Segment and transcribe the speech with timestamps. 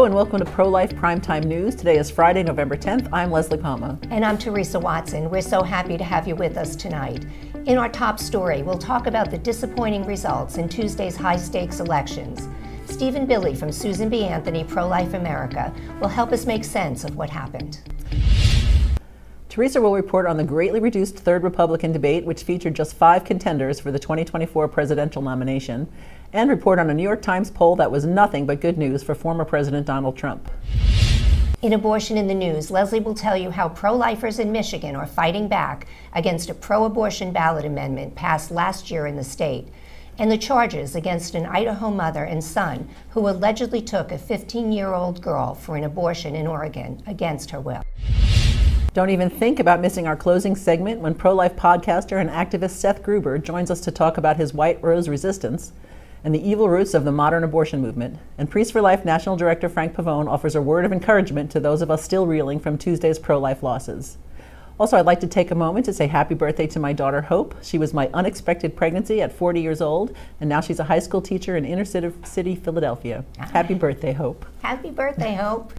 [0.00, 1.74] Hello and welcome to Pro Life Primetime News.
[1.74, 3.10] Today is Friday, November 10th.
[3.12, 3.98] I'm Leslie Palma.
[4.08, 5.28] And I'm Teresa Watson.
[5.28, 7.26] We're so happy to have you with us tonight.
[7.66, 12.48] In our top story, we'll talk about the disappointing results in Tuesday's high stakes elections.
[12.86, 14.24] Stephen Billy from Susan B.
[14.24, 15.70] Anthony Pro Life America
[16.00, 17.80] will help us make sense of what happened.
[19.50, 23.80] Teresa will report on the greatly reduced third Republican debate, which featured just five contenders
[23.80, 25.92] for the 2024 presidential nomination,
[26.32, 29.14] and report on a New York Times poll that was nothing but good news for
[29.14, 30.50] former President Donald Trump.
[31.62, 35.06] In Abortion in the News, Leslie will tell you how pro lifers in Michigan are
[35.06, 39.68] fighting back against a pro abortion ballot amendment passed last year in the state,
[40.16, 44.94] and the charges against an Idaho mother and son who allegedly took a 15 year
[44.94, 47.82] old girl for an abortion in Oregon against her will.
[48.94, 53.02] Don't even think about missing our closing segment when pro life podcaster and activist Seth
[53.02, 55.72] Gruber joins us to talk about his White Rose resistance
[56.24, 58.18] and the evil roots of the modern abortion movement.
[58.38, 61.82] And Priest for Life National Director Frank Pavone offers a word of encouragement to those
[61.82, 64.18] of us still reeling from Tuesday's pro life losses.
[64.80, 67.54] Also, I'd like to take a moment to say happy birthday to my daughter Hope.
[67.62, 71.20] She was my unexpected pregnancy at 40 years old, and now she's a high school
[71.20, 73.22] teacher in inner city Philadelphia.
[73.38, 73.50] Ah.
[73.52, 74.46] Happy birthday, Hope.
[74.62, 75.74] Happy birthday, Hope.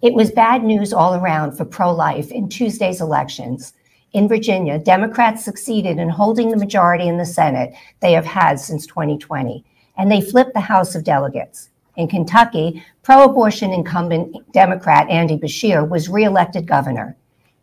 [0.00, 3.74] It was bad news all around for pro life in Tuesday's elections.
[4.12, 8.86] In Virginia, Democrats succeeded in holding the majority in the Senate they have had since
[8.86, 9.64] 2020,
[9.96, 11.70] and they flipped the House of Delegates.
[11.96, 17.16] In Kentucky, pro abortion incumbent Democrat Andy Beshear was reelected governor.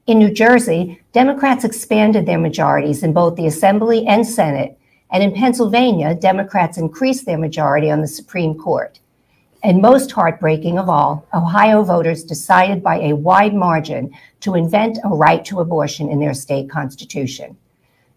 [0.08, 4.76] In New Jersey, Democrats expanded their majorities in both the Assembly and Senate,
[5.12, 9.00] and in Pennsylvania, Democrats increased their majority on the Supreme Court.
[9.62, 15.10] And most heartbreaking of all, Ohio voters decided by a wide margin to invent a
[15.10, 17.58] right to abortion in their state constitution.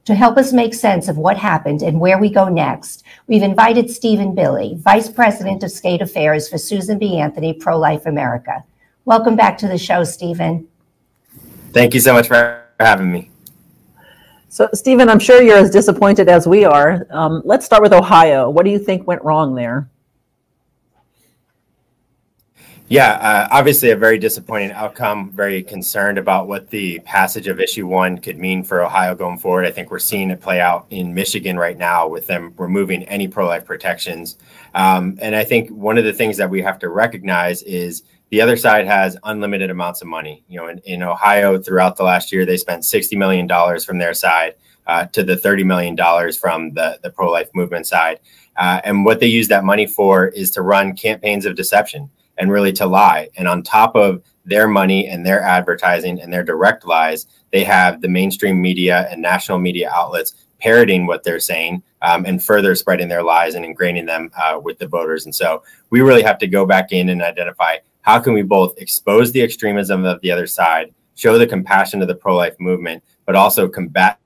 [0.05, 3.91] To help us make sense of what happened and where we go next, we've invited
[3.91, 7.19] Stephen Billy, Vice President of State Affairs for Susan B.
[7.19, 8.65] Anthony Pro Life America.
[9.05, 10.69] Welcome back to the show, Stephen.
[11.73, 13.31] Thank you so much for having me.
[14.49, 17.07] So, Stephen, I'm sure you're as disappointed as we are.
[17.11, 18.51] Um, let's start with Ohio.
[18.51, 19.89] What do you think went wrong there?
[22.93, 25.31] Yeah, uh, obviously a very disappointing outcome.
[25.31, 29.65] Very concerned about what the passage of issue one could mean for Ohio going forward.
[29.65, 33.29] I think we're seeing it play out in Michigan right now with them removing any
[33.29, 34.37] pro life protections.
[34.75, 38.43] Um, and I think one of the things that we have to recognize is the
[38.43, 40.45] other side has unlimited amounts of money.
[40.47, 43.49] You know, in, in Ohio throughout the last year, they spent $60 million
[43.81, 44.57] from their side.
[44.85, 45.97] Uh, to the $30 million
[46.33, 48.19] from the, the pro life movement side.
[48.57, 52.11] Uh, and what they use that money for is to run campaigns of deception
[52.43, 53.29] and really to lie.
[53.37, 58.01] And on top of their money and their advertising and their direct lies, they have
[58.01, 63.07] the mainstream media and national media outlets parroting what they're saying um, and further spreading
[63.07, 65.25] their lies and ingraining them uh, with the voters.
[65.25, 68.77] And so we really have to go back in and identify how can we both
[68.79, 73.37] expose the extremism of the other side, show the compassion of the pro-life movement, but
[73.37, 74.19] also combat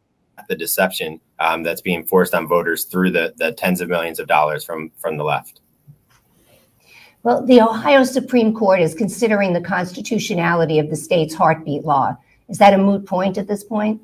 [0.49, 4.27] the deception um, that's being forced on voters through the, the tens of millions of
[4.27, 5.61] dollars from from the left.
[7.27, 12.17] Well, the Ohio Supreme Court is considering the constitutionality of the state's heartbeat law.
[12.49, 14.01] Is that a moot point at this point?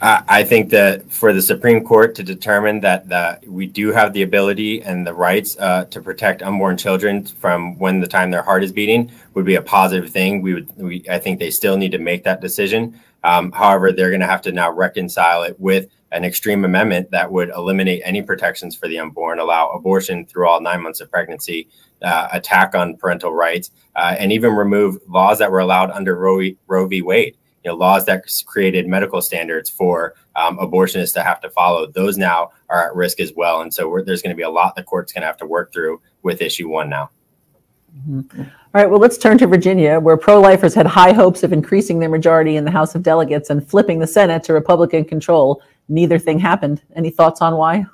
[0.00, 4.12] Uh, I think that for the Supreme Court to determine that the, we do have
[4.12, 8.42] the ability and the rights uh, to protect unborn children from when the time their
[8.42, 10.42] heart is beating would be a positive thing.
[10.42, 13.00] We would, we, I think they still need to make that decision.
[13.24, 17.32] Um, however, they're going to have to now reconcile it with an extreme amendment that
[17.32, 21.68] would eliminate any protections for the unborn, allow abortion through all nine months of pregnancy,
[22.02, 26.40] uh, attack on parental rights, uh, and even remove laws that were allowed under Roe,
[26.66, 27.02] Roe v.
[27.02, 27.36] Wade.
[27.64, 31.86] You know, laws that created medical standards for um, abortionists to have to follow.
[31.86, 34.76] Those now are at risk as well, and so there's going to be a lot
[34.76, 37.10] the court's going to have to work through with issue one now.
[38.08, 38.42] Mm-hmm.
[38.42, 41.98] All right, well, let's turn to Virginia, where pro lifers had high hopes of increasing
[41.98, 45.62] their majority in the House of Delegates and flipping the Senate to Republican control.
[45.88, 46.82] Neither thing happened.
[46.94, 47.86] Any thoughts on why?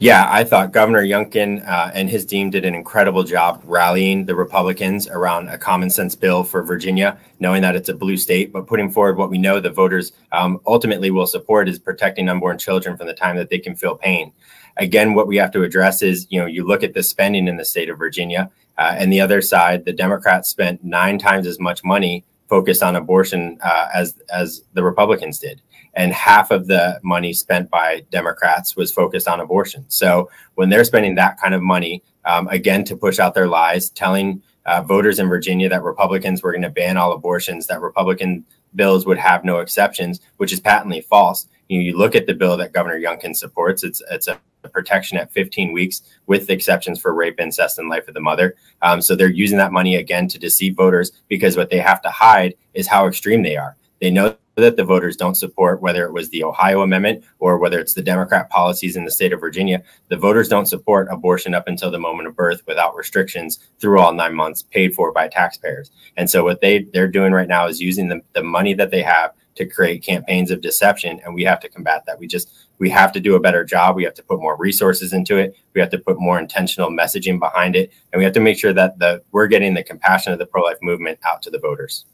[0.00, 4.34] Yeah, I thought Governor Youngkin uh, and his team did an incredible job rallying the
[4.34, 8.66] Republicans around a common sense bill for Virginia, knowing that it's a blue state, but
[8.66, 12.96] putting forward what we know the voters um, ultimately will support is protecting unborn children
[12.96, 14.32] from the time that they can feel pain.
[14.78, 17.56] Again, what we have to address is, you know, you look at the spending in
[17.56, 21.60] the state of Virginia, uh, and the other side, the Democrats spent nine times as
[21.60, 25.62] much money focused on abortion uh, as as the Republicans did
[25.96, 29.84] and half of the money spent by Democrats was focused on abortion.
[29.88, 33.90] So when they're spending that kind of money, um, again, to push out their lies,
[33.90, 38.44] telling uh, voters in Virginia that Republicans were going to ban all abortions, that Republican
[38.74, 41.46] bills would have no exceptions, which is patently false.
[41.68, 44.38] You, know, you look at the bill that Governor Youngkin supports; it's it's a
[44.72, 48.54] protection at 15 weeks with exceptions for rape, incest, and life of the mother.
[48.82, 52.10] Um, so they're using that money again to deceive voters because what they have to
[52.10, 53.76] hide is how extreme they are.
[54.00, 57.78] They know that the voters don't support, whether it was the Ohio Amendment or whether
[57.78, 59.82] it's the Democrat policies in the state of Virginia.
[60.08, 64.12] The voters don't support abortion up until the moment of birth without restrictions through all
[64.12, 65.90] nine months paid for by taxpayers.
[66.16, 69.02] And so what they, they're doing right now is using the, the money that they
[69.02, 72.90] have to create campaigns of deception and we have to combat that we just we
[72.90, 75.80] have to do a better job we have to put more resources into it we
[75.80, 78.98] have to put more intentional messaging behind it and we have to make sure that
[78.98, 82.04] the we're getting the compassion of the pro-life movement out to the voters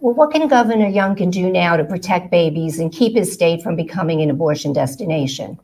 [0.00, 3.74] well, what can Governor Youngkin do now to protect babies and keep his state from
[3.74, 5.58] becoming an abortion destination?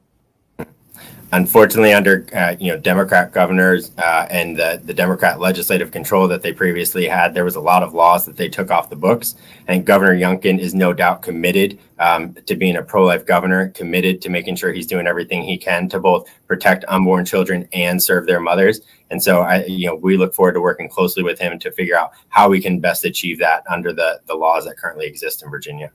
[1.33, 6.43] Unfortunately, under uh, you know Democrat governors uh, and the, the Democrat legislative control that
[6.43, 9.35] they previously had, there was a lot of laws that they took off the books.
[9.67, 14.31] And Governor Youngkin is no doubt committed um, to being a pro-life governor, committed to
[14.31, 18.41] making sure he's doing everything he can to both protect unborn children and serve their
[18.41, 18.81] mothers.
[19.11, 21.97] And so, I you know we look forward to working closely with him to figure
[21.97, 25.51] out how we can best achieve that under the the laws that currently exist in
[25.51, 25.91] Virginia.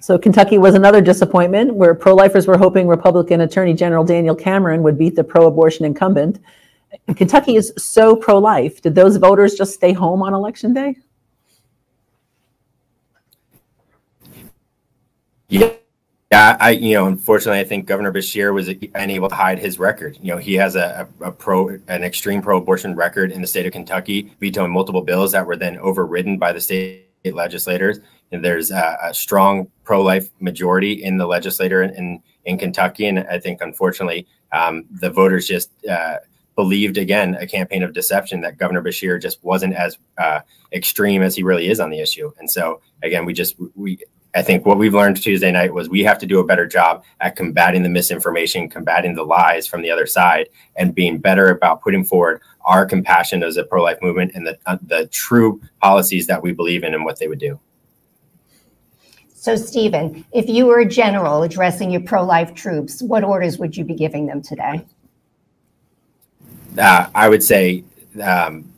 [0.00, 4.96] So Kentucky was another disappointment where pro-lifers were hoping Republican Attorney General Daniel Cameron would
[4.96, 6.40] beat the pro-abortion incumbent.
[7.16, 8.80] Kentucky is so pro-life.
[8.80, 10.96] Did those voters just stay home on election day?
[15.48, 15.72] Yeah.
[16.32, 20.16] Yeah, I you know, unfortunately, I think Governor Beshear was unable to hide his record.
[20.22, 23.72] You know, he has a, a, pro, an extreme pro-abortion record in the state of
[23.72, 27.98] Kentucky, vetoing multiple bills that were then overridden by the state legislators.
[28.30, 33.38] There's a, a strong pro-life majority in the legislature in, in, in Kentucky, and I
[33.38, 36.16] think unfortunately um, the voters just uh,
[36.56, 40.40] believed again a campaign of deception that Governor Beshear just wasn't as uh,
[40.72, 42.30] extreme as he really is on the issue.
[42.38, 43.98] And so again, we just we
[44.34, 47.02] I think what we've learned Tuesday night was we have to do a better job
[47.20, 51.82] at combating the misinformation, combating the lies from the other side, and being better about
[51.82, 56.42] putting forward our compassion as a pro-life movement and the uh, the true policies that
[56.42, 57.58] we believe in and what they would do.
[59.40, 63.84] So, Stephen, if you were a general addressing your pro-life troops, what orders would you
[63.84, 64.84] be giving them today?
[66.78, 67.82] Uh, I would say
[68.22, 68.70] um,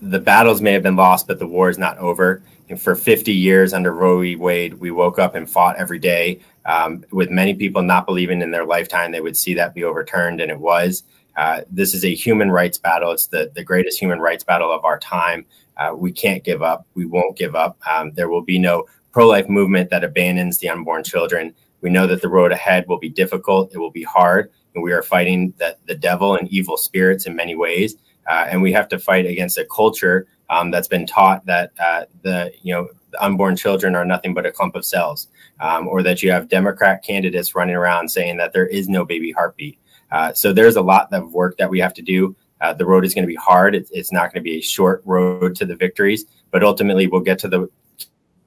[0.00, 2.40] the battles may have been lost, but the war is not over.
[2.68, 4.36] And for 50 years under Roe v.
[4.36, 6.38] Wade, we woke up and fought every day.
[6.66, 10.40] Um, with many people not believing in their lifetime they would see that be overturned,
[10.40, 11.02] and it was.
[11.36, 13.10] Uh, this is a human rights battle.
[13.10, 15.46] It's the, the greatest human rights battle of our time.
[15.76, 16.86] Uh, we can't give up.
[16.94, 17.76] We won't give up.
[17.88, 21.54] Um, there will be no pro life movement that abandons the unborn children.
[21.80, 24.92] We know that the road ahead will be difficult, it will be hard, and we
[24.92, 27.96] are fighting the, the devil and evil spirits in many ways.
[28.28, 32.04] Uh, and we have to fight against a culture um, that's been taught that uh,
[32.22, 35.28] the you know the unborn children are nothing but a clump of cells,
[35.60, 39.32] um, or that you have Democrat candidates running around saying that there is no baby
[39.32, 39.78] heartbeat.
[40.12, 42.36] Uh, so there's a lot of work that we have to do.
[42.60, 43.74] Uh, the road is going to be hard.
[43.74, 47.22] It's, it's not going to be a short road to the victories, but ultimately we'll
[47.22, 47.68] get to the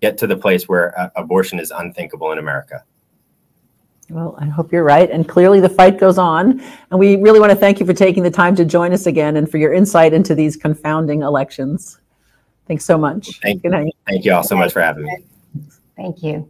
[0.03, 2.83] get to the place where uh, abortion is unthinkable in America.
[4.10, 5.10] Well, I hope you're right.
[5.10, 6.62] And clearly the fight goes on.
[6.91, 9.38] And we really want to thank you for taking the time to join us again
[9.38, 12.00] and for your insight into these confounding elections.
[12.67, 13.39] Thanks so much.
[13.41, 13.72] Thank, you.
[14.05, 15.17] thank you all so much for having me.
[15.95, 16.50] Thank you.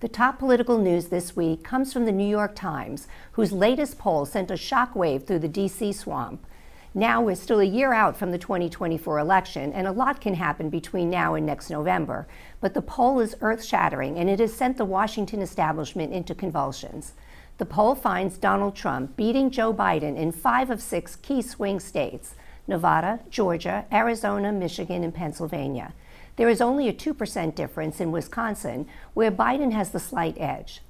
[0.00, 4.26] The top political news this week comes from the New York Times, whose latest poll
[4.26, 5.92] sent a shockwave through the D.C.
[5.92, 6.46] swamp.
[6.94, 10.70] Now we're still a year out from the 2024 election, and a lot can happen
[10.70, 12.26] between now and next November.
[12.60, 17.12] But the poll is earth shattering, and it has sent the Washington establishment into convulsions.
[17.58, 22.34] The poll finds Donald Trump beating Joe Biden in five of six key swing states
[22.66, 25.94] Nevada, Georgia, Arizona, Michigan, and Pennsylvania.
[26.34, 30.82] There is only a 2% difference in Wisconsin, where Biden has the slight edge.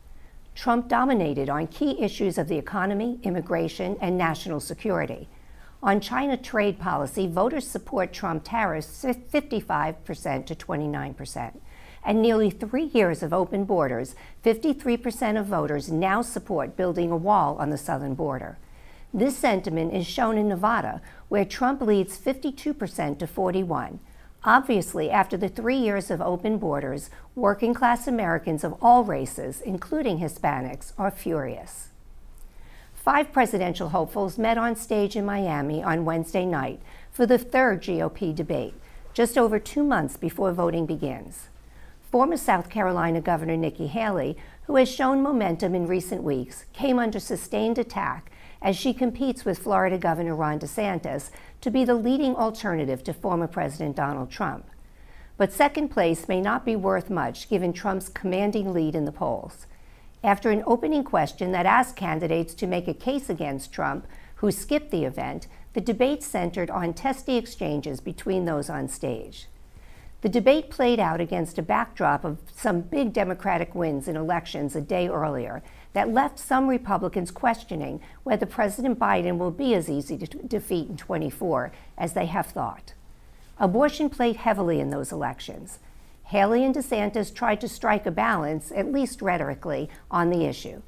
[0.55, 5.29] Trump dominated on key issues of the economy, immigration, and national security.
[5.83, 11.61] On China trade policy, voters support Trump tariffs 55% to 29%.
[12.03, 17.57] and nearly three years of open borders, 53% of voters now support building a wall
[17.59, 18.59] on the southern border.
[19.13, 24.01] This sentiment is shown in Nevada, where Trump leads 52% to 41.
[24.45, 30.21] Obviously, after the three years of open borders, working class Americans of all races, including
[30.21, 31.90] Hispanics, are furious.
[33.01, 36.81] Five presidential hopefuls met on stage in Miami on Wednesday night
[37.11, 38.75] for the third GOP debate,
[39.15, 41.49] just over two months before voting begins.
[42.11, 47.19] Former South Carolina Governor Nikki Haley, who has shown momentum in recent weeks, came under
[47.19, 48.31] sustained attack
[48.61, 51.31] as she competes with Florida Governor Ron DeSantis
[51.63, 54.67] to be the leading alternative to former President Donald Trump.
[55.39, 59.67] But second place may not be worth much given Trump's commanding lead in the polls.
[60.23, 64.91] After an opening question that asked candidates to make a case against Trump, who skipped
[64.91, 69.47] the event, the debate centered on testy exchanges between those on stage.
[70.21, 74.83] The debate played out against a backdrop of some big Democratic wins in elections a
[74.83, 75.63] day earlier
[75.95, 80.97] that left some Republicans questioning whether President Biden will be as easy to defeat in
[80.99, 82.93] 24 as they have thought.
[83.59, 85.79] Abortion played heavily in those elections.
[86.31, 90.81] Haley and DeSantis tried to strike a balance, at least rhetorically, on the issue.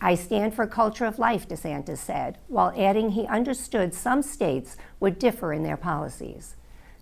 [0.00, 5.20] I stand for culture of life, DeSantis said, while adding he understood some states would
[5.20, 6.56] differ in their policies.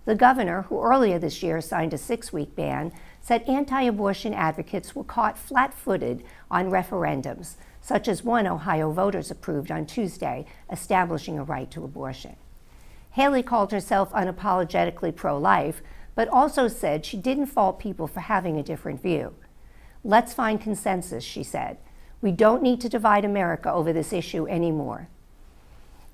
[0.05, 4.95] The governor, who earlier this year signed a six week ban, said anti abortion advocates
[4.95, 11.39] were caught flat footed on referendums, such as one Ohio voters approved on Tuesday, establishing
[11.39, 12.35] a right to abortion.
[13.09, 15.81] Haley called herself unapologetically pro life,
[16.15, 19.33] but also said she didn't fault people for having a different view.
[20.03, 21.77] Let's find consensus, she said.
[22.21, 25.07] We don't need to divide America over this issue anymore.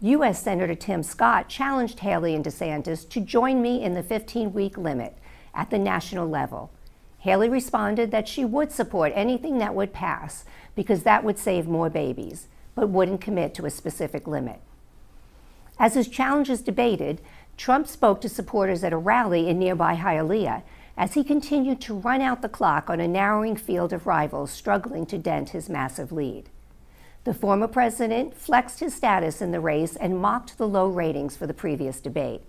[0.02, 0.42] U.S.
[0.42, 5.18] Senator Tim Scott challenged Haley and DeSantis to join me in the 15 week limit
[5.56, 6.72] at the national level.
[7.20, 11.90] Haley responded that she would support anything that would pass because that would save more
[11.90, 14.62] babies, but wouldn't commit to a specific limit.
[15.80, 17.20] As his challenge is debated,
[17.58, 20.62] Trump spoke to supporters at a rally in nearby Hialeah
[20.96, 25.06] as he continued to run out the clock on a narrowing field of rivals struggling
[25.08, 26.50] to dent his massive lead.
[27.24, 31.46] The former president flexed his status in the race and mocked the low ratings for
[31.46, 32.42] the previous debate.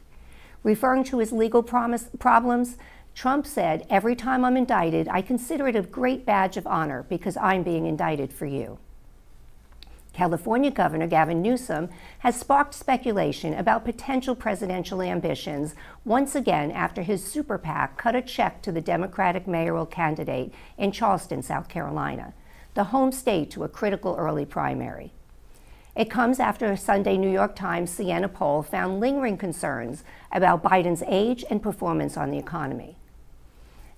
[0.63, 2.77] Referring to his legal promise, problems,
[3.15, 7.37] Trump said, Every time I'm indicted, I consider it a great badge of honor because
[7.37, 8.79] I'm being indicted for you.
[10.19, 17.23] California Governor Gavin Newsom has sparked speculation about potential presidential ambitions once again after his
[17.23, 22.35] super PAC cut a check to the Democratic mayoral candidate in Charleston, South Carolina
[22.75, 25.13] the home state to a critical early primary.
[25.95, 31.05] It comes after a Sunday New York Times Siena poll found lingering concerns about Biden's
[31.07, 32.97] age and performance on the economy.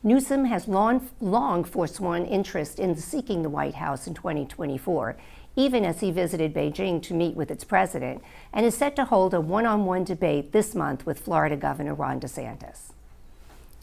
[0.02, 5.18] Newsom has long, long forsworn interest in seeking the White House in 2024,
[5.60, 9.34] even as he visited Beijing to meet with its president, and is set to hold
[9.34, 12.92] a one on one debate this month with Florida Governor Ron DeSantis.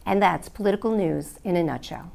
[0.04, 2.12] And that's political news in a nutshell.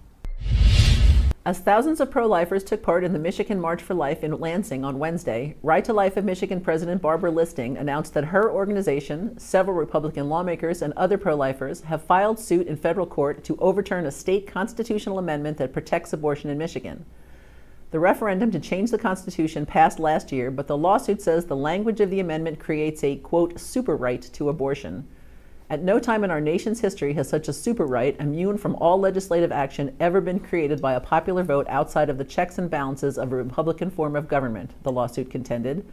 [1.45, 4.85] As thousands of pro lifers took part in the Michigan March for Life in Lansing
[4.85, 9.77] on Wednesday, Right to Life of Michigan President Barbara Listing announced that her organization, several
[9.77, 14.11] Republican lawmakers, and other pro lifers have filed suit in federal court to overturn a
[14.11, 17.05] state constitutional amendment that protects abortion in Michigan.
[17.93, 22.01] The referendum to change the Constitution passed last year, but the lawsuit says the language
[22.01, 25.07] of the amendment creates a, quote, super right to abortion.
[25.69, 28.99] At no time in our nation's history has such a super right, immune from all
[28.99, 33.19] legislative action, ever been created by a popular vote outside of the checks and balances
[33.19, 35.85] of a Republican form of government, the lawsuit contended.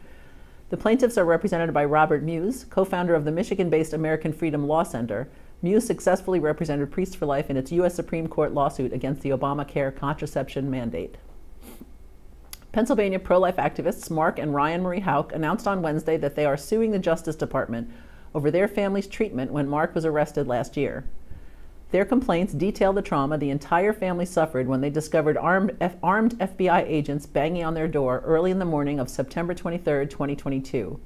[0.70, 4.66] The plaintiffs are represented by Robert Muise, co founder of the Michigan based American Freedom
[4.66, 5.28] Law Center.
[5.60, 7.94] Muise successfully represented Priests for Life in its U.S.
[7.94, 11.18] Supreme Court lawsuit against the Obamacare contraception mandate.
[12.72, 16.56] Pennsylvania pro life activists Mark and Ryan Marie Houck announced on Wednesday that they are
[16.56, 17.90] suing the Justice Department
[18.32, 21.04] over their family's treatment when Mark was arrested last year.
[21.90, 26.38] Their complaints detail the trauma the entire family suffered when they discovered armed, F- armed
[26.38, 31.00] FBI agents banging on their door early in the morning of September 23, 2022.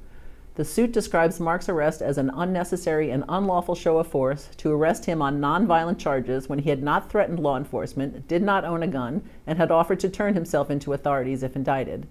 [0.57, 5.07] The suit describes Mark's arrest as an unnecessary and unlawful show of force to arrest
[5.07, 8.87] him on nonviolent charges when he had not threatened law enforcement, did not own a
[8.87, 12.07] gun, and had offered to turn himself into authorities if indicted.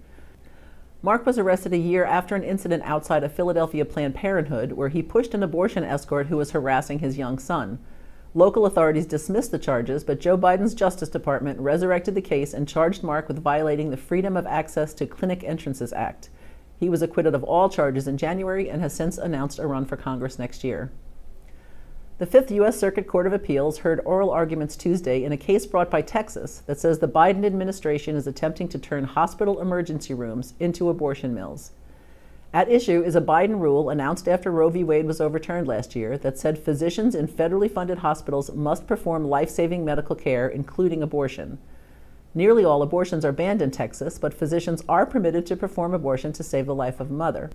[1.00, 5.02] Mark was arrested a year after an incident outside of Philadelphia Planned Parenthood where he
[5.02, 7.78] pushed an abortion escort who was harassing his young son.
[8.34, 13.02] Local authorities dismissed the charges, but Joe Biden's Justice Department resurrected the case and charged
[13.02, 16.28] Mark with violating the Freedom of Access to Clinic Entrances Act.
[16.84, 19.96] He was acquitted of all charges in January and has since announced a run for
[19.96, 20.92] Congress next year.
[22.18, 22.78] The Fifth U.S.
[22.78, 26.78] Circuit Court of Appeals heard oral arguments Tuesday in a case brought by Texas that
[26.78, 31.72] says the Biden administration is attempting to turn hospital emergency rooms into abortion mills.
[32.52, 34.84] At issue is a Biden rule announced after Roe v.
[34.84, 39.48] Wade was overturned last year that said physicians in federally funded hospitals must perform life
[39.48, 41.56] saving medical care, including abortion.
[42.34, 46.42] Nearly all abortions are banned in Texas, but physicians are permitted to perform abortion to
[46.42, 47.50] save the life of a mother.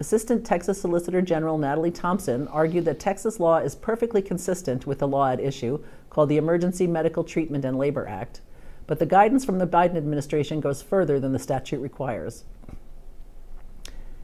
[0.00, 5.08] Assistant Texas Solicitor General Natalie Thompson argued that Texas law is perfectly consistent with the
[5.08, 8.40] law at issue, called the Emergency Medical Treatment and Labor Act,
[8.86, 12.44] but the guidance from the Biden administration goes further than the statute requires.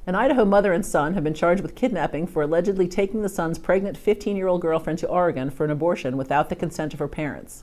[0.07, 3.59] An Idaho mother and son have been charged with kidnapping for allegedly taking the son's
[3.59, 7.09] pregnant 15 year old girlfriend to Oregon for an abortion without the consent of her
[7.09, 7.62] parents.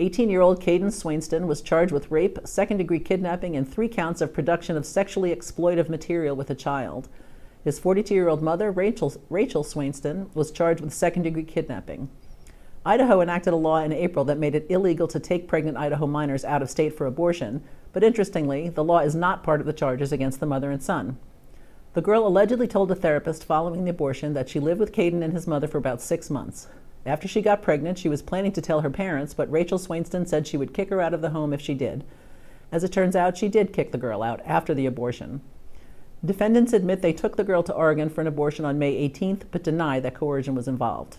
[0.00, 4.22] 18 year old Caden Swainston was charged with rape, second degree kidnapping, and three counts
[4.22, 7.10] of production of sexually exploitive material with a child.
[7.64, 12.08] His 42 year old mother, Rachel, Rachel Swainston, was charged with second degree kidnapping.
[12.86, 16.46] Idaho enacted a law in April that made it illegal to take pregnant Idaho minors
[16.46, 20.12] out of state for abortion, but interestingly, the law is not part of the charges
[20.12, 21.18] against the mother and son.
[21.92, 25.34] The girl allegedly told a therapist following the abortion that she lived with Caden and
[25.34, 26.68] his mother for about six months.
[27.06, 30.46] After she got pregnant, she was planning to tell her parents, but Rachel Swainston said
[30.46, 32.04] she would kick her out of the home if she did.
[32.70, 35.40] As it turns out, she did kick the girl out after the abortion.
[36.24, 39.62] Defendants admit they took the girl to Oregon for an abortion on May 18th, but
[39.62, 41.16] deny that coercion was involved.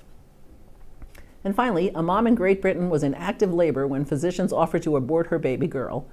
[1.44, 4.96] And finally, a mom in Great Britain was in active labor when physicians offered to
[4.96, 6.06] abort her baby girl.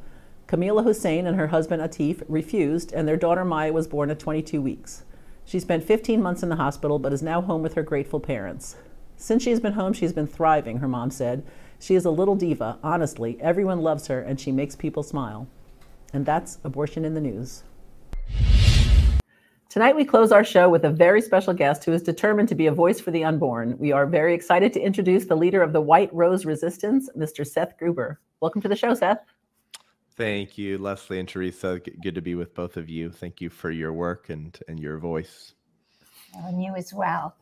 [0.46, 4.62] Camila Hussein and her husband Atif refused, and their daughter Maya was born at 22
[4.62, 5.04] weeks.
[5.44, 8.76] She spent 15 months in the hospital, but is now home with her grateful parents.
[9.20, 11.44] Since she's been home, she's been thriving, her mom said.
[11.80, 12.78] She is a little diva.
[12.84, 15.48] Honestly, everyone loves her, and she makes people smile.
[16.12, 17.64] And that's Abortion in the News.
[19.68, 22.68] Tonight, we close our show with a very special guest who is determined to be
[22.68, 23.76] a voice for the unborn.
[23.78, 27.44] We are very excited to introduce the leader of the White Rose Resistance, Mr.
[27.44, 28.20] Seth Gruber.
[28.40, 29.18] Welcome to the show, Seth.
[30.16, 31.80] Thank you, Leslie and Teresa.
[31.80, 33.10] Good to be with both of you.
[33.10, 35.54] Thank you for your work and, and your voice.
[36.36, 37.34] And you as well.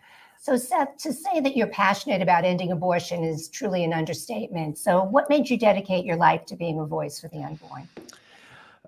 [0.46, 4.78] So, Seth, to say that you're passionate about ending abortion is truly an understatement.
[4.78, 7.88] So, what made you dedicate your life to being a voice for the unborn?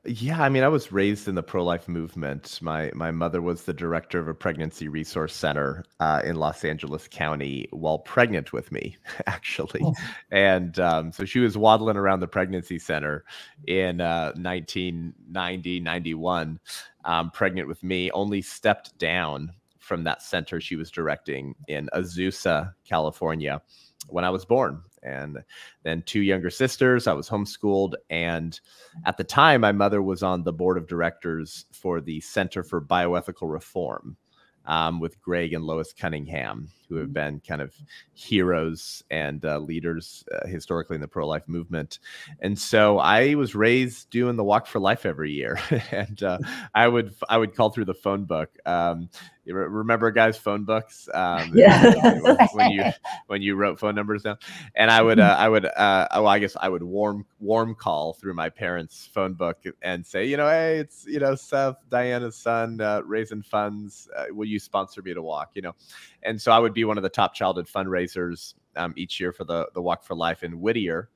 [0.05, 2.61] Yeah, I mean, I was raised in the pro-life movement.
[2.63, 7.09] My my mother was the director of a pregnancy resource center uh, in Los Angeles
[7.09, 9.95] County while pregnant with me, actually, oh.
[10.31, 13.25] and um, so she was waddling around the pregnancy center
[13.67, 16.61] in uh, 1990, 91,
[17.05, 18.13] um, pregnant with me.
[18.13, 19.55] Only stepped down
[19.89, 23.61] from that center she was directing in Azusa, California,
[24.09, 25.43] when I was born and
[25.83, 27.07] then two younger sisters.
[27.07, 27.95] I was homeschooled.
[28.11, 28.59] And
[29.07, 32.81] at the time, my mother was on the board of directors for the Center for
[32.81, 34.17] Bioethical Reform
[34.67, 37.75] um, with Greg and Lois Cunningham, who have been kind of
[38.15, 41.99] heroes and uh, leaders uh, historically in the pro life movement.
[42.41, 45.59] And so I was raised doing the Walk for Life every year,
[45.91, 46.39] and uh,
[46.75, 48.57] I would I would call through the phone book.
[48.67, 49.09] Um,
[49.53, 51.09] remember guys phone books?
[51.15, 52.19] Um, yeah.
[52.53, 52.85] when, you
[53.27, 54.39] when you wrote phone numbers down.
[54.75, 58.15] And i would uh, i would uh, oh i guess i would warm warm call
[58.15, 62.37] through my parents phone book and say you know hey it's you know seth diana's
[62.37, 64.09] son uh, raising funds.
[64.17, 65.51] Uh, will you sponsor me to walk?
[65.55, 65.75] You know?
[66.23, 69.45] And so i would be one of the top childhood fundraisers um, each year for
[69.45, 71.11] the the walk for life in whittier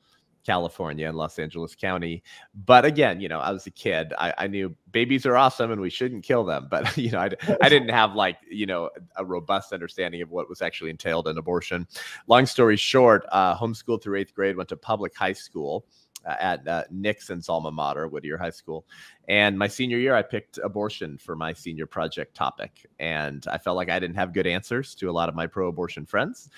[0.44, 2.22] California and Los Angeles County.
[2.54, 4.12] But again, you know, I was a kid.
[4.18, 6.68] I, I, knew babies are awesome and we shouldn't kill them.
[6.70, 7.30] But, you know, I,
[7.62, 11.38] I didn't have like, you know, a robust understanding of what was actually entailed in
[11.38, 11.86] abortion.
[12.26, 15.86] Long story short, uh, homeschooled through eighth grade, went to public high school.
[16.24, 18.86] At uh, Nixon's alma mater, Whittier High School.
[19.28, 22.86] And my senior year, I picked abortion for my senior project topic.
[22.98, 25.68] And I felt like I didn't have good answers to a lot of my pro
[25.68, 26.48] abortion friends.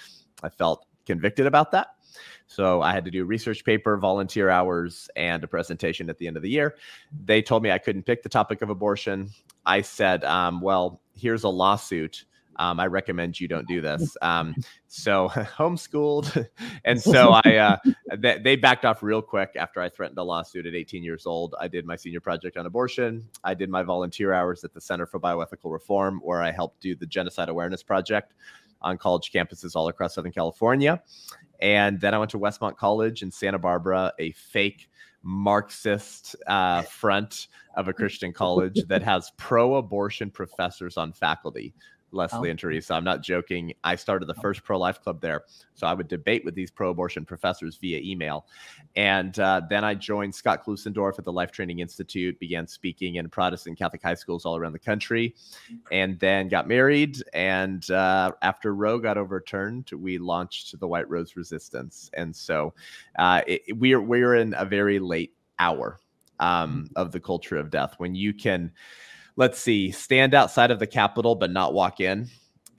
[0.43, 1.89] I felt convicted about that.
[2.47, 6.27] So I had to do a research paper, volunteer hours, and a presentation at the
[6.27, 6.77] end of the year.
[7.25, 9.31] They told me I couldn't pick the topic of abortion.
[9.67, 12.25] I said, um, well, here's a lawsuit.
[12.57, 14.17] Um, I recommend you don't do this.
[14.23, 14.55] Um,
[14.87, 16.49] so homeschooled,
[16.85, 17.77] and so I uh,
[18.17, 21.55] they, they, backed off real quick after I threatened a lawsuit at 18 years old.
[21.59, 23.29] I did my senior project on abortion.
[23.43, 26.95] I did my volunteer hours at the Center for Bioethical Reform, where I helped do
[26.95, 28.33] the Genocide Awareness Project
[28.81, 31.03] on college campuses all across Southern California.
[31.61, 34.89] And then I went to Westmont College in Santa Barbara, a fake
[35.25, 41.75] Marxist uh, front of a Christian college that has pro abortion professors on faculty
[42.15, 42.51] Leslie oh.
[42.51, 42.95] and Teresa.
[42.95, 43.75] I'm not joking.
[43.85, 45.45] I started the first pro life club there.
[45.75, 48.47] So I would debate with these pro abortion professors via email.
[48.97, 53.29] And uh, then I joined Scott Klusendorf at the Life Training Institute, began speaking in
[53.29, 55.35] Protestant Catholic high schools all around the country,
[55.91, 57.23] and then got married.
[57.33, 62.11] And uh, after Roe got overturned, we launched the White Rose Resistance.
[62.15, 62.73] And so
[63.19, 65.99] uh, it, we're, we're in a very late hour
[66.41, 68.73] um, of the culture of death when you can
[69.37, 72.29] let's see, stand outside of the Capitol but not walk in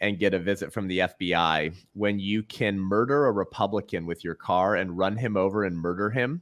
[0.02, 4.36] and get a visit from the FBI when you can murder a Republican with your
[4.36, 6.41] car and run him over and murder him,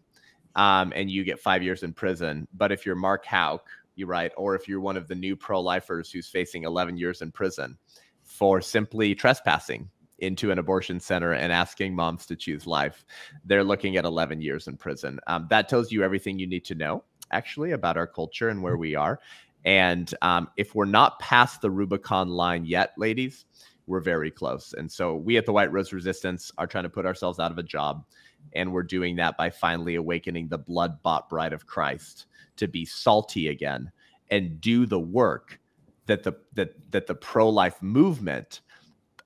[0.55, 2.47] um, and you get five years in prison.
[2.53, 6.11] But if you're Mark Houck, you're right, or if you're one of the new pro-lifers
[6.11, 7.77] who's facing 11 years in prison
[8.23, 13.05] for simply trespassing into an abortion center and asking moms to choose life,
[13.45, 15.19] they're looking at 11 years in prison.
[15.27, 18.77] Um, that tells you everything you need to know actually about our culture and where
[18.77, 19.19] we are.
[19.65, 23.45] And um, if we're not past the Rubicon line yet, ladies,
[23.87, 24.73] we're very close.
[24.73, 27.57] And so we at the White Rose Resistance are trying to put ourselves out of
[27.57, 28.05] a job.
[28.53, 32.25] And we're doing that by finally awakening the blood bought bride of Christ
[32.57, 33.91] to be salty again
[34.29, 35.59] and do the work
[36.05, 38.61] that the that that the pro-life movement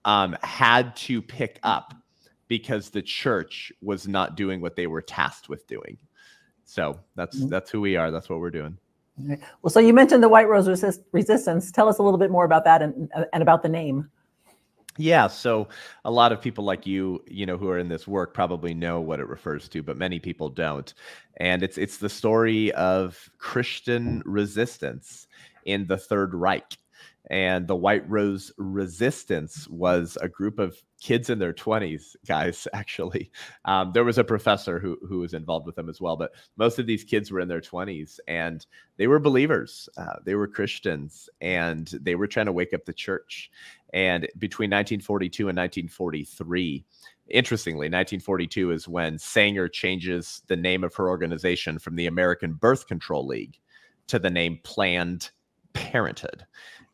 [0.05, 1.93] um, had to pick up
[2.47, 5.97] because the church was not doing what they were tasked with doing.
[6.65, 7.49] So that's mm-hmm.
[7.49, 8.11] that's who we are.
[8.11, 8.77] That's what we're doing.
[9.17, 11.71] Well, so you mentioned the White Rose resist- Resistance.
[11.71, 14.09] Tell us a little bit more about that and, uh, and about the name.
[14.97, 15.67] Yeah, so
[16.05, 18.99] a lot of people like you, you know, who are in this work probably know
[18.99, 20.91] what it refers to, but many people don't.
[21.37, 25.27] And it's it's the story of Christian resistance
[25.65, 26.77] in the Third Reich
[27.29, 33.31] and the White Rose Resistance was a group of kids in their 20s, guys, actually.
[33.65, 36.79] Um, there was a professor who, who was involved with them as well, but most
[36.79, 38.65] of these kids were in their 20s and
[38.97, 39.89] they were believers.
[39.97, 43.51] Uh, they were Christians and they were trying to wake up the church.
[43.93, 46.85] And between 1942 and 1943,
[47.29, 52.87] interestingly, 1942 is when Sanger changes the name of her organization from the American Birth
[52.87, 53.59] Control League
[54.07, 55.31] to the name Planned
[55.73, 56.45] Parenthood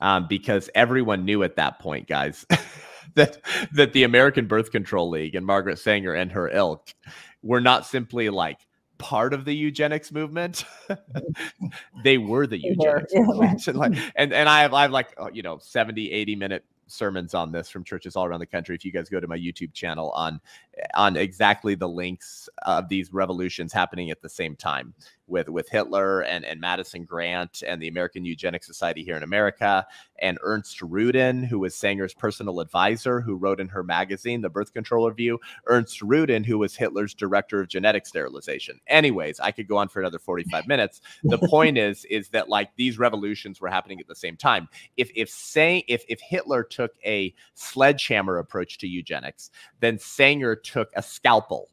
[0.04, 2.46] um, because everyone knew at that point, guys,
[3.16, 3.38] that
[3.72, 6.94] that the American Birth Control League and Margaret Sanger and her ilk
[7.42, 8.60] were not simply like
[8.98, 10.66] part of the eugenics movement.
[12.04, 13.66] they were the eugenics movement.
[13.68, 16.66] and, like, and, and I have I have like uh, you know 70, 80 minute
[16.88, 18.76] sermons on this from churches all around the country.
[18.76, 20.42] If you guys go to my YouTube channel on
[20.96, 24.94] on exactly the links of these revolutions happening at the same time
[25.28, 29.86] with with Hitler and and Madison Grant and the American Eugenics Society here in America
[30.20, 34.74] and Ernst Rudin, who was Sanger's personal advisor, who wrote in her magazine, The Birth
[34.74, 35.40] Control Review.
[35.68, 38.80] Ernst Rudin, who was Hitler's director of genetic sterilization.
[38.88, 41.02] Anyways, I could go on for another 45 minutes.
[41.24, 44.70] The point is, is that like these revolutions were happening at the same time.
[44.98, 50.90] If if say if if Hitler took a sledgehammer approach to eugenics, then Sanger took
[50.96, 51.70] a scalpel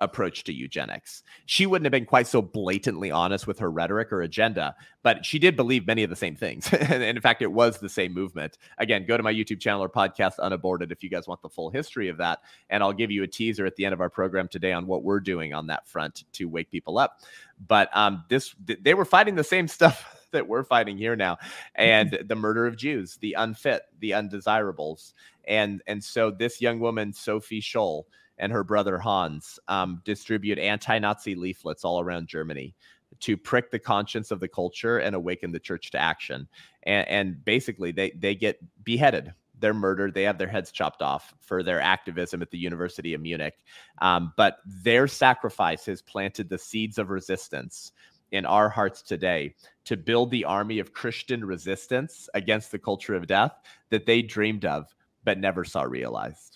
[0.00, 1.22] approach to eugenics.
[1.46, 5.38] She wouldn't have been quite so blatantly honest with her rhetoric or agenda, but she
[5.38, 6.72] did believe many of the same things.
[6.72, 8.58] and in fact, it was the same movement.
[8.78, 11.70] Again, go to my YouTube channel or podcast unaborted if you guys want the full
[11.70, 12.40] history of that.
[12.70, 15.02] And I'll give you a teaser at the end of our program today on what
[15.02, 17.20] we're doing on that front to wake people up.
[17.66, 21.38] But um, this they were fighting the same stuff that we're fighting here now
[21.74, 25.14] and the murder of Jews, the unfit, the undesirables.
[25.46, 28.04] And and so this young woman, Sophie Scholl,
[28.38, 32.74] and her brother Hans um, distribute anti Nazi leaflets all around Germany
[33.20, 36.48] to prick the conscience of the culture and awaken the church to action.
[36.82, 39.32] And, and basically, they, they get beheaded.
[39.60, 40.14] They're murdered.
[40.14, 43.54] They have their heads chopped off for their activism at the University of Munich.
[44.02, 47.92] Um, but their sacrifice has planted the seeds of resistance
[48.32, 53.28] in our hearts today to build the army of Christian resistance against the culture of
[53.28, 53.52] death
[53.90, 54.92] that they dreamed of
[55.22, 56.53] but never saw realized.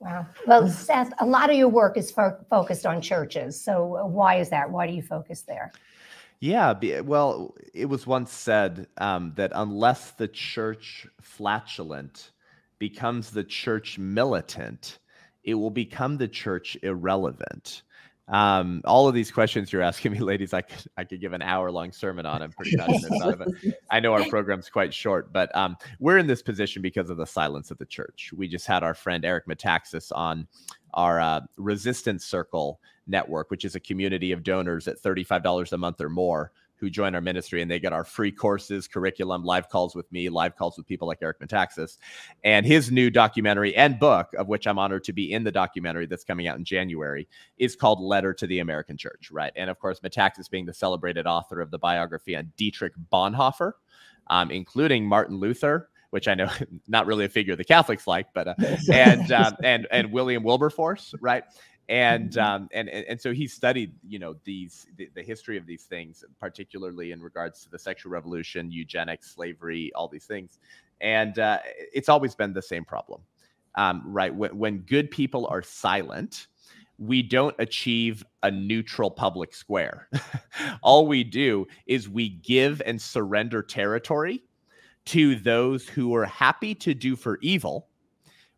[0.00, 0.26] Wow.
[0.46, 3.60] Well, Seth, a lot of your work is fo- focused on churches.
[3.60, 4.70] So uh, why is that?
[4.70, 5.72] Why do you focus there?
[6.40, 12.30] Yeah, well, it was once said um, that unless the church flatulent
[12.78, 15.00] becomes the church militant,
[15.44, 17.82] it will become the church irrelevant.
[18.30, 21.42] Um, all of these questions you're asking me, ladies, I could I could give an
[21.42, 22.42] hour long sermon on.
[22.42, 23.74] I'm pretty passionate about it.
[23.90, 27.26] I know our program's quite short, but um, we're in this position because of the
[27.26, 28.32] silence of the church.
[28.36, 30.46] We just had our friend Eric Metaxas on
[30.94, 36.00] our uh, Resistance Circle network, which is a community of donors at $35 a month
[36.00, 39.94] or more who join our ministry and they get our free courses, curriculum, live calls
[39.94, 41.98] with me, live calls with people like Eric Metaxas.
[42.42, 46.06] And his new documentary and book, of which I'm honored to be in the documentary
[46.06, 49.52] that's coming out in January, is called Letter to the American Church, right?
[49.56, 53.72] And of course, Metaxas being the celebrated author of the biography on Dietrich Bonhoeffer,
[54.28, 56.48] um, including Martin Luther, which I know
[56.88, 58.54] not really a figure the Catholics like, but uh,
[58.92, 61.44] and um, and and William Wilberforce, right?
[61.90, 62.40] And, mm-hmm.
[62.40, 65.82] um, and and and so he studied, you know, these the, the, history of these
[65.82, 70.60] things, particularly in regards to the sexual revolution, eugenics, slavery, all these things,
[71.00, 71.58] and uh,
[71.92, 73.20] it's always been the same problem,
[73.74, 74.32] um, right?
[74.32, 76.46] When, when good people are silent,
[76.98, 80.08] we don't achieve a neutral public square.
[80.82, 84.44] All we do is we give and surrender territory
[85.06, 87.88] to those who are happy to do for evil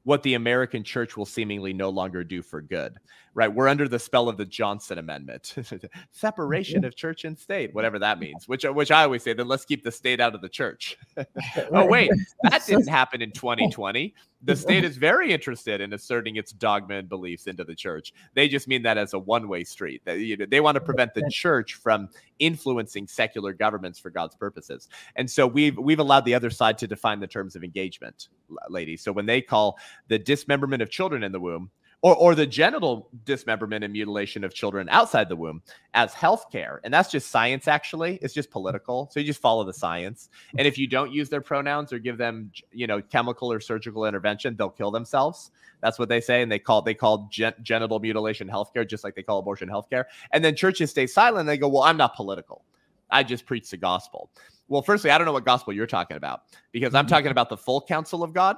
[0.05, 2.99] what the American church will seemingly no longer do for good.
[3.35, 3.53] Right?
[3.53, 5.55] We're under the spell of the Johnson Amendment,
[6.11, 6.87] separation mm-hmm.
[6.87, 8.47] of church and state, whatever that means.
[8.47, 10.99] Which, which I always say, then let's keep the state out of the church.
[11.73, 12.11] oh wait,
[12.43, 14.15] that didn't happen in 2020.
[14.43, 18.13] The state is very interested in asserting its dogma and beliefs into the church.
[18.35, 20.03] They just mean that as a one-way street.
[20.05, 24.37] They, you know, they want to prevent the church from influencing secular governments for God's
[24.37, 24.89] purposes.
[25.17, 28.29] And so we've we've allowed the other side to define the terms of engagement,
[28.69, 29.03] ladies.
[29.03, 29.79] So when they call
[30.09, 31.71] the dismemberment of children in the womb
[32.03, 35.63] or, or the genital dismemberment and mutilation of children outside the womb
[35.95, 36.79] as healthcare.
[36.83, 38.19] And that's just science, actually.
[38.21, 39.09] It's just political.
[39.13, 40.29] So you just follow the science.
[40.59, 44.05] And if you don't use their pronouns or give them, you know, chemical or surgical
[44.05, 45.53] intervention, they'll kill themselves.
[45.81, 46.43] That's what they say.
[46.43, 50.05] And they call they call gen- genital mutilation healthcare, just like they call abortion healthcare.
[50.33, 51.47] And then churches stay silent.
[51.47, 52.65] they go, well, I'm not political.
[53.11, 54.31] I just preach the gospel.
[54.69, 57.11] Well, firstly, I don't know what gospel you're talking about because I'm mm-hmm.
[57.11, 58.57] talking about the full counsel of God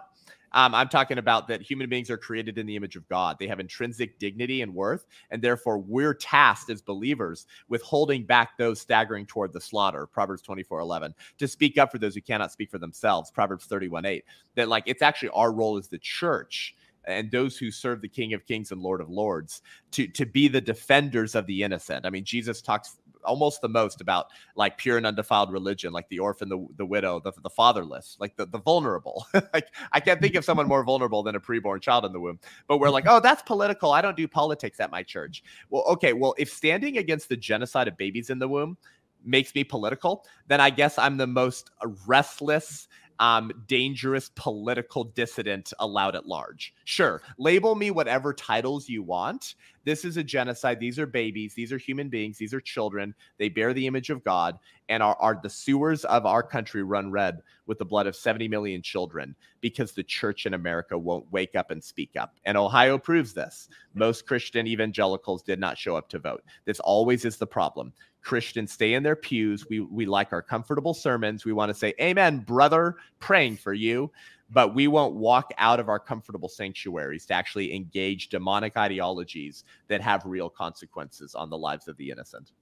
[0.55, 3.37] um, I'm talking about that human beings are created in the image of God.
[3.38, 8.57] They have intrinsic dignity and worth, and therefore we're tasked as believers with holding back
[8.57, 10.07] those staggering toward the slaughter.
[10.07, 11.14] Proverbs 24 11.
[11.38, 13.33] To speak up for those who cannot speak for themselves.
[13.33, 14.25] Proverbs 31 8.
[14.55, 18.33] That like it's actually our role as the church and those who serve the King
[18.33, 22.07] of Kings and Lord of Lords to to be the defenders of the innocent.
[22.07, 26.19] I mean, Jesus talks almost the most about like pure and undefiled religion, like the
[26.19, 29.27] orphan, the, the widow, the, the fatherless, like the, the vulnerable.
[29.53, 32.39] like I can't think of someone more vulnerable than a preborn child in the womb.
[32.69, 33.93] But we're like, oh, that's political.
[33.93, 35.43] I don't do politics at my church.
[35.71, 36.13] Well, okay.
[36.13, 38.77] Well, if standing against the genocide of babies in the womb
[39.25, 41.71] makes me political, then I guess I'm the most
[42.07, 46.74] restless um, dangerous political dissident allowed at large.
[46.85, 49.55] Sure, label me whatever titles you want.
[49.85, 50.81] This is a genocide.
[50.81, 51.55] These are babies.
[51.55, 52.38] These are human beings.
[52.38, 53.14] These are children.
[53.38, 57.11] They bear the image of God and are, are the sewers of our country run
[57.11, 61.55] red with the blood of 70 million children because the church in America won't wake
[61.55, 62.35] up and speak up.
[62.44, 63.68] And Ohio proves this.
[63.94, 66.42] Most Christian evangelicals did not show up to vote.
[66.64, 67.92] This always is the problem.
[68.25, 69.69] Christians stay in their pews.
[69.69, 71.45] We we like our comfortable sermons.
[71.45, 74.11] We want to say, Amen, brother, praying for you.
[74.51, 80.01] But we won't walk out of our comfortable sanctuaries to actually engage demonic ideologies that
[80.01, 82.53] have real consequences on the lives of the innocent.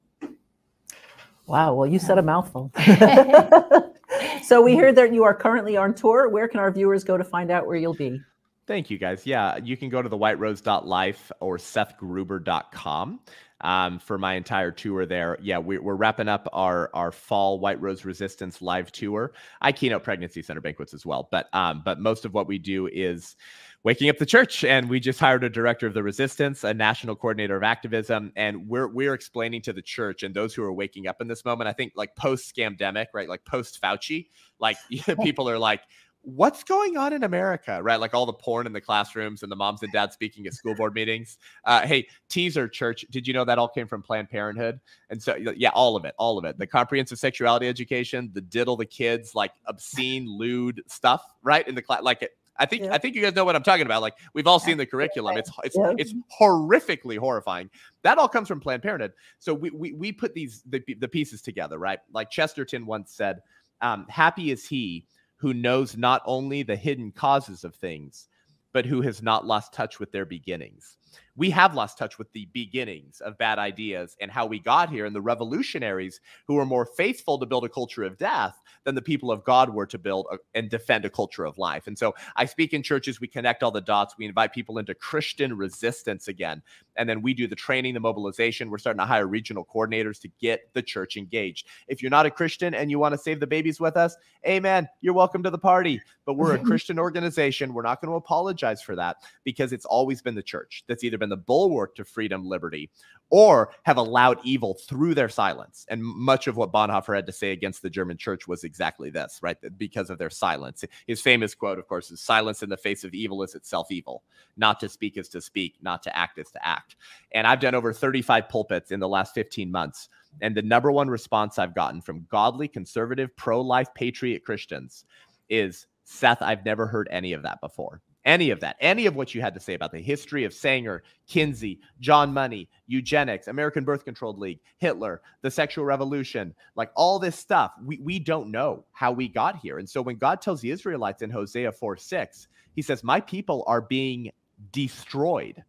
[1.47, 1.75] Wow.
[1.75, 2.71] Well, you said a mouthful.
[4.45, 6.29] so we heard that you are currently on tour.
[6.29, 8.21] Where can our viewers go to find out where you'll be?
[8.67, 9.27] Thank you, guys.
[9.27, 13.21] Yeah, you can go to the whiterose.life or sethgruber.com
[13.63, 15.39] um, for my entire tour there.
[15.41, 19.33] Yeah, we, are wrapping up our our fall White Rose Resistance live tour.
[19.61, 22.89] I keynote pregnancy center banquets as well, but um, but most of what we do
[22.89, 23.37] is
[23.85, 27.17] waking up the church and we just hired a director of the resistance a national
[27.17, 31.09] coordinator of activism and we're we're explaining to the church and those who are waking
[31.09, 34.29] up in this moment i think like post scamdemic right like post fauci
[34.61, 34.77] like
[35.23, 35.83] people are like
[36.23, 37.99] what's going on in America, right?
[38.01, 40.75] Like all the porn in the classrooms and the moms and dads speaking at school
[40.75, 41.39] board meetings.
[41.65, 44.81] Uh, hey, teaser church, did you know that all came from Planned Parenthood?
[45.11, 46.59] And so, yeah, all of it, all of it.
[46.59, 51.67] The comprehensive sexuality education, the diddle the kids, like obscene, lewd stuff, right?
[51.67, 52.31] In the class, like it.
[52.59, 52.95] I think yeah.
[52.95, 54.03] I think you guys know what I'm talking about.
[54.03, 55.39] Like we've all seen the curriculum.
[55.39, 55.95] It's it's yeah.
[55.97, 57.71] it's horrifically horrifying.
[58.03, 59.15] That all comes from Planned Parenthood.
[59.39, 61.99] So we we, we put these the, the pieces together, right?
[62.13, 63.41] Like Chesterton once said,
[63.81, 65.07] um, "Happy is he
[65.43, 68.29] who knows not only the hidden causes of things,
[68.73, 70.99] but who has not lost touch with their beginnings
[71.37, 75.07] we have lost touch with the beginnings of bad ideas and how we got here
[75.07, 79.03] and the revolutionaries who were more faithful to build a culture of death than the
[79.03, 81.87] people of God were to build a, and defend a culture of life.
[81.87, 84.95] And so I speak in churches, we connect all the dots, we invite people into
[84.95, 86.63] Christian resistance again.
[86.97, 88.69] And then we do the training, the mobilization.
[88.69, 91.67] We're starting to hire regional coordinators to get the church engaged.
[91.89, 94.15] If you're not a Christian and you want to save the babies with us,
[94.47, 94.89] amen.
[95.01, 96.03] You're welcome to the party.
[96.27, 97.73] But we're a Christian organization.
[97.73, 101.22] We're not going to apologize for that because it's always been the church that's either
[101.23, 102.91] been the bulwark to freedom, liberty,
[103.31, 105.87] or have allowed evil through their silence.
[105.89, 109.39] And much of what Bonhoeffer had to say against the German church was exactly this,
[109.41, 109.57] right?
[109.79, 110.85] Because of their silence.
[111.07, 114.25] His famous quote, of course, is silence in the face of evil is itself evil.
[114.57, 116.97] Not to speak is to speak, not to act is to act.
[117.33, 120.09] And I've done over 35 pulpits in the last 15 months.
[120.41, 125.05] And the number one response I've gotten from godly, conservative, pro life, patriot Christians
[125.49, 128.03] is Seth, I've never heard any of that before.
[128.25, 131.03] Any of that, any of what you had to say about the history of Sanger,
[131.27, 137.37] Kinsey, John Money, eugenics, American Birth Control League, Hitler, the sexual revolution, like all this
[137.37, 139.79] stuff, we, we don't know how we got here.
[139.79, 143.65] And so when God tells the Israelites in Hosea 4 6, he says, My people
[143.67, 144.31] are being
[144.71, 145.63] destroyed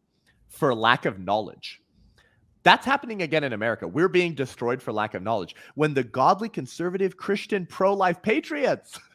[0.47, 1.81] for lack of knowledge.
[2.61, 3.87] That's happening again in America.
[3.87, 5.55] We're being destroyed for lack of knowledge.
[5.75, 8.99] When the godly, conservative, Christian, pro life patriots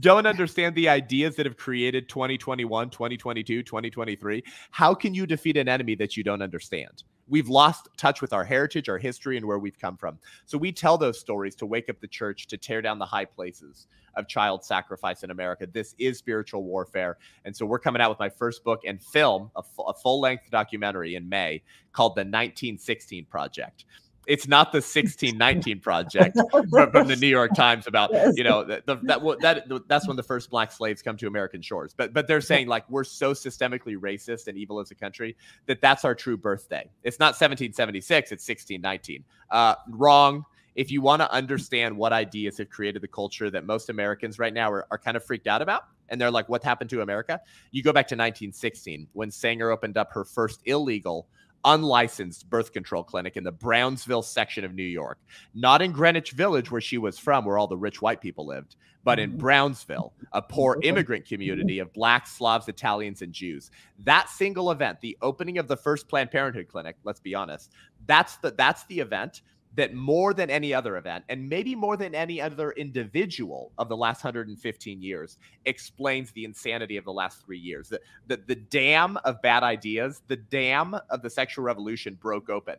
[0.00, 5.68] don't understand the ideas that have created 2021, 2022, 2023, how can you defeat an
[5.68, 7.04] enemy that you don't understand?
[7.26, 10.18] We've lost touch with our heritage, our history, and where we've come from.
[10.44, 13.24] So we tell those stories to wake up the church, to tear down the high
[13.24, 13.86] places
[14.16, 15.66] of child sacrifice in America.
[15.66, 17.16] This is spiritual warfare.
[17.44, 20.20] And so we're coming out with my first book and film, a, f- a full
[20.20, 21.62] length documentary in May
[21.92, 23.86] called The 1916 Project
[24.26, 26.38] it's not the 1619 project
[26.70, 28.34] from, from, the New York Times about yes.
[28.36, 31.62] you know the, the, that that that's when the first black slaves come to American
[31.62, 31.94] shores.
[31.96, 35.80] But but they're saying like we're so systemically racist and evil as a country that
[35.80, 36.88] that's our true birthday.
[37.02, 38.32] It's not 1776.
[38.32, 39.24] It's 1619.
[39.50, 40.44] Uh, wrong.
[40.74, 44.52] If you want to understand what ideas have created the culture that most Americans right
[44.52, 47.40] now are, are kind of freaked out about, and they're like, what happened to America?
[47.70, 51.28] You go back to 1916 when Sanger opened up her first illegal
[51.64, 55.18] unlicensed birth control clinic in the Brownsville section of New York,
[55.54, 58.76] not in Greenwich Village, where she was from, where all the rich white people lived,
[59.04, 59.38] but in mm-hmm.
[59.38, 63.70] Brownsville, a poor immigrant community of blacks, Slavs, Italians, and Jews.
[64.00, 67.72] That single event, the opening of the first Planned Parenthood clinic, let's be honest,
[68.06, 69.42] that's the that's the event
[69.76, 73.96] that more than any other event, and maybe more than any other individual of the
[73.96, 77.88] last 115 years, explains the insanity of the last three years.
[77.88, 82.76] The, the, the dam of bad ideas, the dam of the sexual revolution broke open.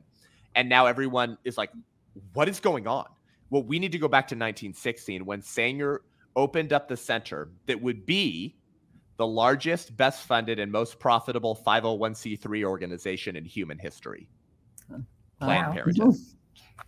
[0.56, 1.72] And now everyone is like,
[2.34, 3.08] what is going on?
[3.50, 6.02] Well, we need to go back to 1916 when Sanger
[6.36, 8.56] opened up the center that would be
[9.18, 14.28] the largest, best funded, and most profitable 501c3 organization in human history.
[15.40, 15.74] Planned wow.
[15.74, 16.16] Parenthood.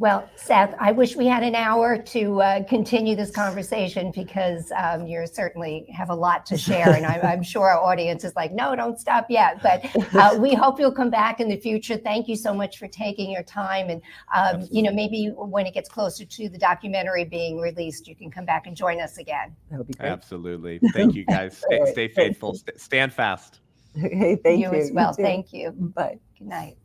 [0.00, 5.08] Well, Seth, I wish we had an hour to uh, continue this conversation because um,
[5.08, 6.90] you certainly have a lot to share.
[6.90, 9.60] And I'm, I'm, sure our audience is like, no, don't stop yet.
[9.60, 9.84] But
[10.14, 11.96] uh, we hope you'll come back in the future.
[11.96, 13.90] Thank you so much for taking your time.
[13.90, 14.00] And,
[14.32, 18.30] um, you know, maybe when it gets closer to the documentary being released, you can
[18.30, 19.56] come back and join us again.
[19.70, 20.10] That would be great.
[20.10, 20.78] Absolutely.
[20.92, 21.58] Thank you, guys.
[21.68, 23.60] Stay, stay faithful, stand fast.
[23.94, 24.70] Hey, thank you.
[24.70, 25.12] You as well.
[25.12, 25.72] Thank you.
[25.72, 26.20] Bye.
[26.38, 26.76] Good night.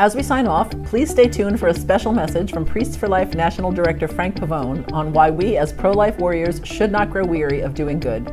[0.00, 3.34] As we sign off, please stay tuned for a special message from Priests for Life
[3.34, 7.60] National Director Frank Pavone on why we as pro life warriors should not grow weary
[7.60, 8.26] of doing good.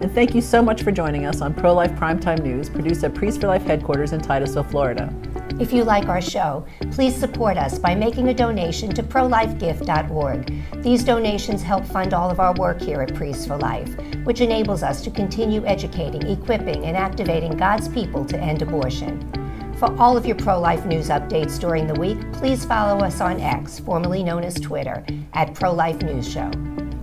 [0.00, 3.14] And thank you so much for joining us on Pro Life Primetime News, produced at
[3.14, 5.14] Priests for Life headquarters in Titusville, Florida.
[5.60, 10.82] If you like our show, please support us by making a donation to prolifegift.org.
[10.82, 14.82] These donations help fund all of our work here at Priests for Life, which enables
[14.82, 19.41] us to continue educating, equipping, and activating God's people to end abortion.
[19.82, 23.40] For all of your pro life news updates during the week, please follow us on
[23.40, 26.48] X, formerly known as Twitter, at Pro Life News Show.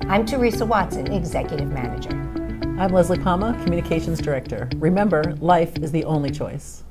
[0.08, 2.12] I'm Teresa Watson, Executive Manager.
[2.80, 4.70] I'm Leslie Palma, Communications Director.
[4.78, 6.86] Remember, life is the only choice.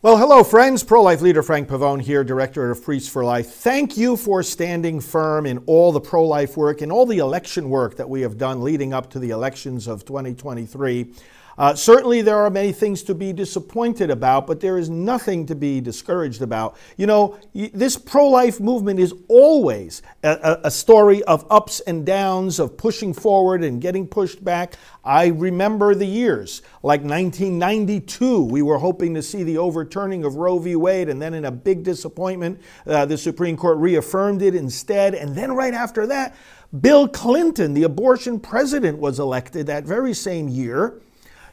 [0.00, 0.82] Well, hello, friends.
[0.82, 3.56] Pro life leader Frank Pavone here, Director of Priests for Life.
[3.56, 7.68] Thank you for standing firm in all the pro life work and all the election
[7.68, 11.12] work that we have done leading up to the elections of 2023.
[11.58, 15.54] Uh, certainly, there are many things to be disappointed about, but there is nothing to
[15.54, 16.76] be discouraged about.
[16.98, 22.58] You know, this pro life movement is always a, a, story of ups and downs,
[22.58, 24.74] of pushing forward and getting pushed back.
[25.02, 30.58] I remember the years, like 1992, we were hoping to see the overturning of Roe
[30.58, 30.76] v.
[30.76, 35.14] Wade, and then in a big disappointment, uh, the Supreme Court reaffirmed it instead.
[35.14, 36.36] And then right after that,
[36.80, 41.00] Bill Clinton, the abortion president, was elected that very same year.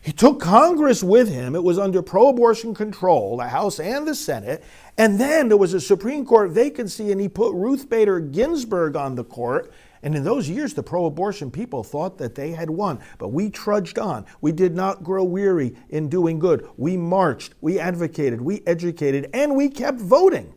[0.03, 1.55] He took Congress with him.
[1.55, 4.61] It was under pro abortion control, the House and the Senate.
[4.97, 9.15] And then there was a Supreme Court vacancy, and he put Ruth Bader Ginsburg on
[9.15, 9.71] the court.
[10.01, 12.99] And in those years, the pro abortion people thought that they had won.
[13.17, 14.25] But we trudged on.
[14.41, 16.67] We did not grow weary in doing good.
[16.75, 20.53] We marched, we advocated, we educated, and we kept voting.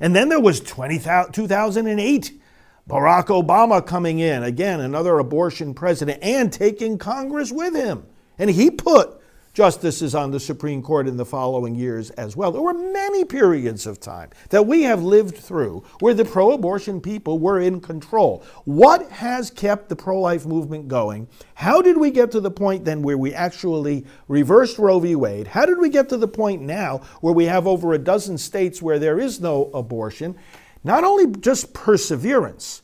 [0.00, 2.40] And then there was 20, 2008.
[2.88, 8.06] Barack Obama coming in, again, another abortion president, and taking Congress with him.
[8.38, 9.20] And he put
[9.56, 12.52] justices on the Supreme Court in the following years as well.
[12.52, 17.00] There were many periods of time that we have lived through where the pro abortion
[17.00, 18.44] people were in control.
[18.66, 21.26] What has kept the pro life movement going?
[21.54, 25.16] How did we get to the point then where we actually reversed Roe v.
[25.16, 25.46] Wade?
[25.46, 28.82] How did we get to the point now where we have over a dozen states
[28.82, 30.36] where there is no abortion?
[30.84, 32.82] Not only just perseverance,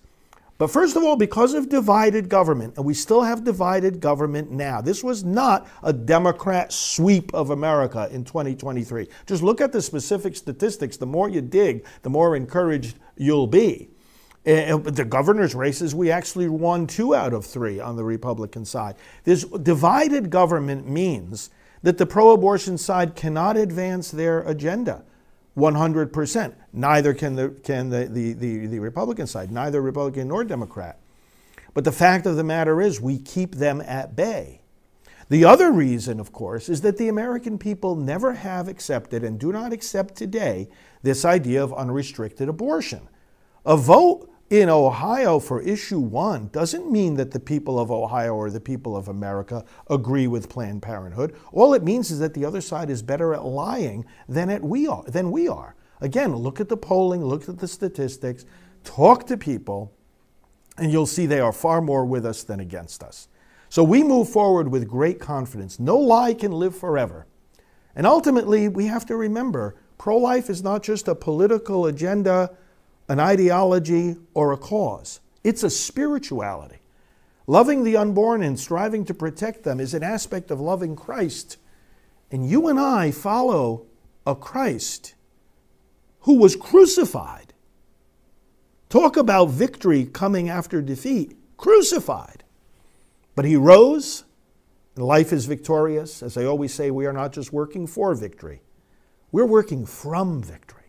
[0.62, 4.80] But first of all, because of divided government, and we still have divided government now,
[4.80, 9.08] this was not a Democrat sweep of America in 2023.
[9.26, 10.96] Just look at the specific statistics.
[10.96, 13.90] The more you dig, the more encouraged you'll be.
[14.46, 18.04] Eh, eh, and the governor's races, we actually won two out of three on the
[18.04, 18.94] Republican side.
[19.24, 21.50] This divided government means
[21.82, 25.02] that the pro abortion side cannot advance their agenda.
[25.56, 26.54] 100%.
[26.72, 30.98] Neither can the, can the, the, the, the Republican side, neither Republican nor Democrat.
[31.74, 34.60] But the fact of the matter is, we keep them at bay.
[35.28, 39.52] The other reason, of course, is that the American people never have accepted and do
[39.52, 40.68] not accept today
[41.02, 43.08] this idea of unrestricted abortion.
[43.64, 48.50] A vote in Ohio for issue one doesn't mean that the people of Ohio or
[48.50, 51.34] the people of America agree with Planned Parenthood.
[51.52, 54.86] All it means is that the other side is better at lying than at we
[54.86, 55.74] are than we are.
[56.02, 58.44] Again, look at the polling, look at the statistics,
[58.84, 59.90] talk to people,
[60.76, 63.28] and you'll see they are far more with us than against us.
[63.70, 65.80] So we move forward with great confidence.
[65.80, 67.26] No lie can live forever.
[67.96, 72.54] And ultimately, we have to remember pro life is not just a political agenda
[73.08, 75.20] an ideology, or a cause.
[75.44, 76.78] It's a spirituality.
[77.46, 81.56] Loving the unborn and striving to protect them is an aspect of loving Christ.
[82.30, 83.86] And you and I follow
[84.26, 85.14] a Christ
[86.20, 87.52] who was crucified.
[88.88, 91.36] Talk about victory coming after defeat.
[91.56, 92.44] Crucified.
[93.34, 94.24] But he rose,
[94.94, 96.22] and life is victorious.
[96.22, 98.62] As I always say, we are not just working for victory,
[99.32, 100.81] we're working from victory.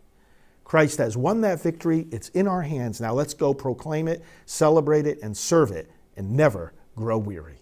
[0.74, 2.08] Christ has won that victory.
[2.10, 3.00] It's in our hands.
[3.00, 7.60] Now let's go proclaim it, celebrate it, and serve it, and never grow weary.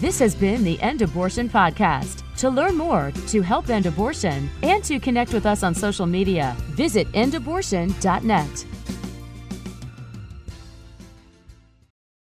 [0.00, 2.24] This has been the End Abortion Podcast.
[2.38, 6.56] To learn more, to help end abortion, and to connect with us on social media,
[6.70, 8.66] visit endabortion.net.